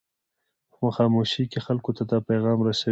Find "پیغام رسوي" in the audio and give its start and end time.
2.29-2.79